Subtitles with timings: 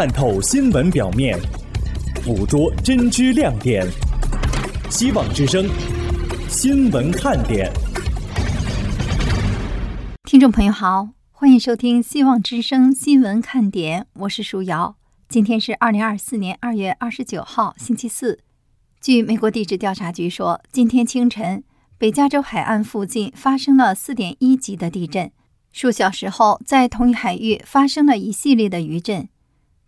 [0.00, 1.38] 看透新闻表面，
[2.24, 3.86] 捕捉真知亮点。
[4.88, 5.68] 希望之声，
[6.48, 7.70] 新闻看点。
[10.24, 14.96] 听众朋友好，欢迎收听希望之声新闻看点，我是舒瑶。
[15.28, 18.38] 今天是二零二四年二月二十九号，星期四。
[19.02, 21.62] 据美国地质调查局说，今天清晨，
[21.98, 25.30] 北加州海岸附近发生了四点一级的地震。
[25.74, 29.28] 数小时后，在同一海域发生了一系列的余震。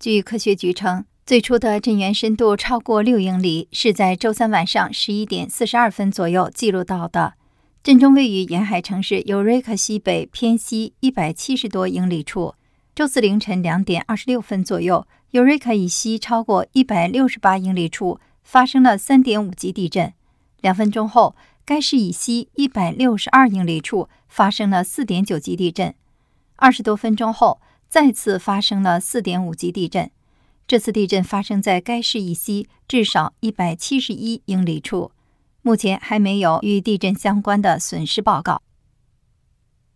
[0.00, 7.34] 据科学局称，最初的震源深度超过六英里，是在周三晚上十一点四十二分左右记录到的。
[7.82, 12.54] 震中位于沿海城市尤瑞克西北偏西一百七十多英里处。
[12.94, 20.12] 周四凌晨两点二十六分左右，尤瑞克以西超过一百六十八英里处发生了三点五级地震。
[20.60, 25.92] 两分钟后，该市以西一百六十二英里处发生了四点九级地震，
[26.54, 30.10] 二十多分钟后再次发生了四点五级地震。
[30.66, 35.12] 这次地震发生在该市以西至少一百七十一英里处，
[35.62, 38.60] 目前还没有与地震相关的损失报告。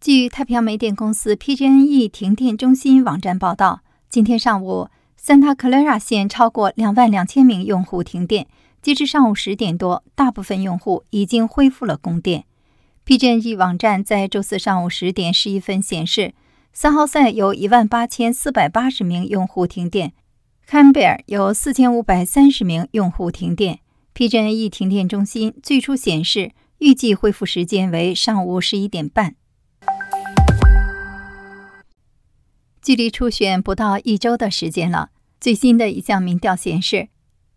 [0.00, 8.46] 据太平洋煤电公司 PG&E 停电中心网站报道，今天上午，三塔克莱拉县超过两万两千名用户停电。
[8.82, 12.44] 截至上午十点多，大部分用户已经恢复了供电。
[13.06, 16.34] PG&E 网站在周四上午十点十一分显示，
[16.76, 20.12] 三号赛有一万八千四百八十名用户停电，
[20.66, 23.78] 坎贝尔有四千五百三十名用户停电。
[24.12, 29.36] PG&E 停电中心最初显示，预计恢复时间为上午十一点半。
[32.82, 37.06] 距离初选不到一周的时间了，最新的一项民调显示。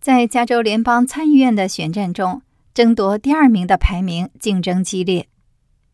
[0.00, 5.26] 在加州联邦参议院的选战中，争夺第二名的排名竞争激烈。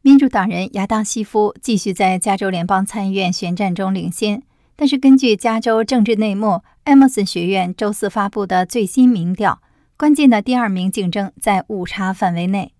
[0.06, 4.40] 民主党人亚当·西夫继续在加州联邦参议院选战中领先，
[4.76, 9.60] 但是根据加州政治内幕艾默森学院周四发布的最新民调，
[9.96, 12.72] 关键的第二名竞争在误差范围内。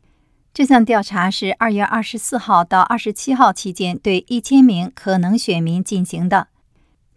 [0.54, 6.46] 这项调查是二月二十四号到二十七号期间对一千名可能选民进行的。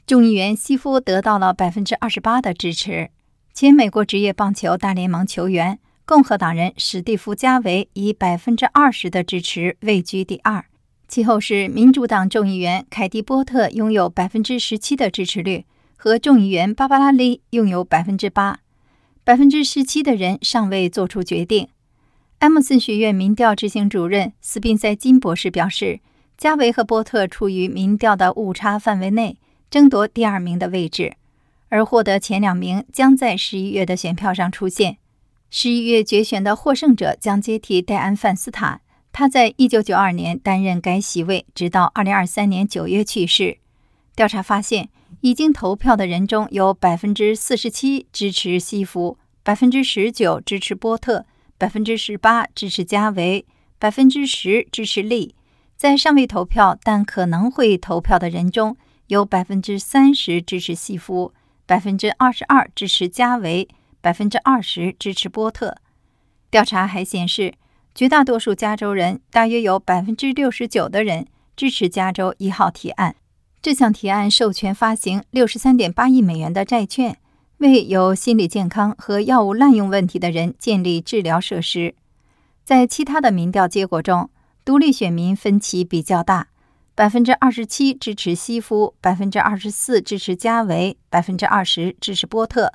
[0.08, 3.12] 众议员西夫得到了百分之二十八的支持。
[3.54, 5.78] 前美国职业棒球大联盟球员
[6.10, 10.66] 共和党人史蒂夫·加维以百分之二十的支持位居第二，
[11.08, 15.66] 其后是民主党众议员凯蒂·波特拥有百分之十七的支持率，
[15.96, 18.62] 和众议员芭芭拉·利拥有百分之八。
[19.24, 21.68] 百分之十七的人尚未做出决定。
[22.40, 26.00] 埃默森学院民调执行主任斯宾塞金博士表示，
[26.36, 29.38] 加维和波特处于民调的误差范围内，
[29.70, 31.14] 争夺第二名的位置。
[31.68, 34.98] 而获得前两名将在十一月的选票上出现。
[35.52, 43.58] 十一月决选的获胜者将接替戴安·范斯塔，他在一九九二年担任该席位，直到二零二三年九月去世。
[44.16, 44.90] 调查发现，
[45.22, 51.26] 已经投票的人中有百分之四十七支持西弗，百分之十九支持波特，
[51.58, 53.46] 百分之十八支持加维，
[53.80, 55.34] 百分之十支持利。
[55.76, 58.78] 在尚未投票但可能会投票的人中，
[59.08, 61.34] 有百分之三十支持西弗。
[61.66, 63.68] 百分之二十二支持加维，
[64.02, 65.78] 百分之二十支持波特。
[66.50, 67.54] 调查还显示，
[67.94, 73.16] 绝大多数加州人，大约有百分之六十九的人支持加州一号提案。
[73.62, 77.18] 这项提案授权发行六十三点八亿美元的债券，
[77.58, 81.94] 为有心理健康和药物滥用问题的人建立治疗设施。
[82.64, 84.30] 在其他的民调结果中，
[84.64, 86.48] 独立选民分歧比较大。
[86.96, 92.74] 百分之二十七支持西夫，百分之二十四支持加维，百分之二十支持波特。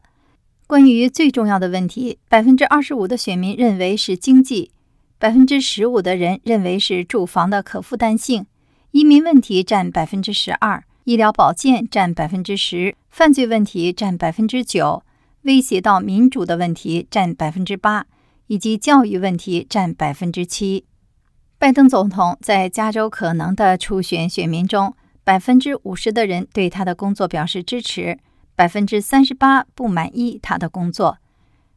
[0.67, 4.71] 关于最重要的问题，百分之二十五的选民认为是经济，
[5.19, 8.47] 百分之十五的人认为是住房的可负担性，
[8.93, 15.03] 移民问题占百分之十二，医疗保健占百分之十，犯罪问题占百分之九，
[15.43, 18.07] 威胁到民主的问题占百分之八，
[18.47, 20.87] 以及教育问题占百分之七。
[21.59, 28.19] 拜登总统在加州可能的初选选民中，百分之五十的人对他的工作表示支持，
[28.55, 31.19] 百分之三十八不满意他的工作。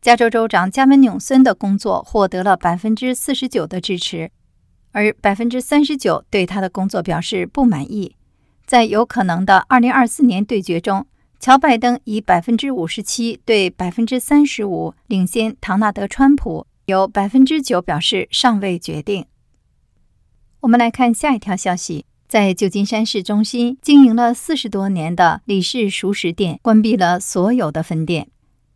[0.01, 4.31] 加州州长加文纽森的工作获得了百分之四十九的支持，
[4.91, 8.15] 而百分之三十九对他的工作表示不满意。
[8.65, 11.05] 在有可能的二零二四年对决中，
[11.39, 19.25] 乔拜登以百分之五十七对百分之三十五领先唐纳德川普，有百分之九表示尚未决定。
[20.61, 28.27] 我们来看下一条消息：在旧金山市中心经营了四十多年的李氏熟食店关闭了所有的分店。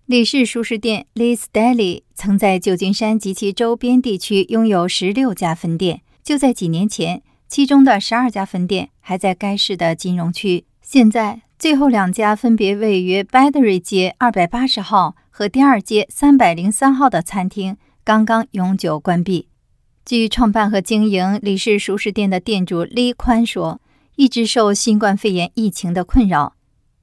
[0.06, 6.01] 李氏熟食店 （Lee's Deli） 曾在旧金山及其周边地区拥有十六家分店。
[6.24, 10.65] 就在几年前，其中的十二家分店还在该市的金融区。
[10.81, 19.48] 现在，最后两家分别位于 Battery 街二百八十号和第二街三百零三号的餐厅刚刚永久关闭。
[20.03, 23.80] 据创办和经营李氏熟食店的店主李宽说，
[24.15, 26.56] 一直受新冠肺炎疫情的困扰，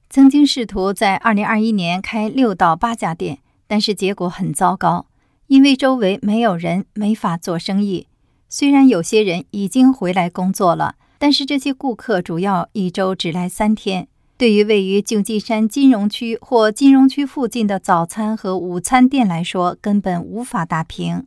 [0.09, 5.07] 曾经试图在二零二一年开六到八家店，但是结果很糟糕，
[5.47, 8.07] 因为周围没有人，没法做生意。
[8.49, 14.07] 虽然有些人已经回来工作了，但是这些顾客主要一周只来三天。
[14.37, 21.25] 对于位于旧金山金融区或金融区附近的早餐和午餐店来说，根本无法打平。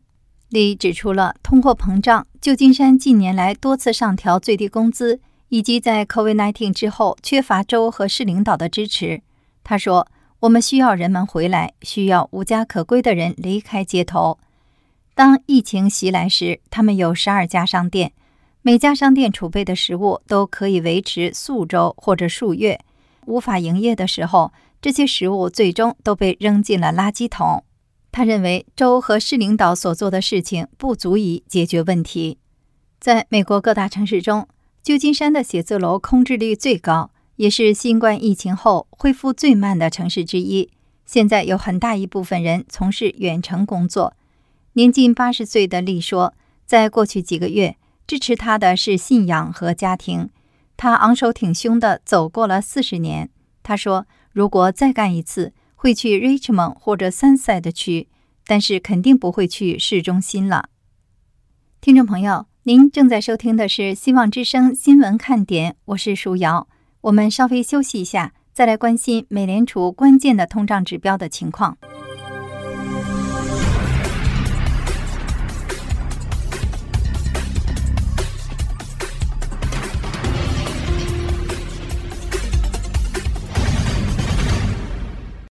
[0.52, 5.19] 李指出了通货膨胀、旧金山近年来多次上调最低工资，
[5.49, 9.22] 以及在 COVID-19 之后缺乏州和市领导的支持。
[9.64, 10.06] 他说
[10.40, 14.38] ：“我们需要人们回来，需要无家可归的人离开街头。
[15.14, 18.12] 当疫情袭来时，他们有十二家商店，
[18.60, 22.78] 每家商店储备的食物都可以维持数周或者数月。”
[23.25, 24.52] 无法营业的时候，
[24.82, 27.64] 这些食物最终都被扔进了垃圾桶。
[28.12, 32.38] 他认为州和市领导所做的事情不足以解决问题。
[33.00, 34.47] 在美国各大城市中，
[34.82, 40.70] 旧金山的写字楼空置率最高，也是新冠疫情后恢复最慢的城市之一。
[41.06, 44.15] 现在有很大一部分人从事远程工作。
[44.75, 46.35] 年近八十岁的丽说，
[46.67, 47.76] 在过去几个月，
[48.06, 50.31] 支持他的是信仰和家庭。
[50.76, 53.31] 他昂首挺胸地走过了四十年。
[53.62, 58.06] 他说：“如果再干一次，会去 Richmond 或者 Sunset 区，
[58.46, 60.69] 但是肯定不会去市中心了。”
[61.82, 66.69] 听众朋友，您正在收听的是《希望之声》新闻看点，我是舒瑶。
[67.00, 71.76] 我们稍微休息一下，再来关心美联储关键的通胀指标的情况。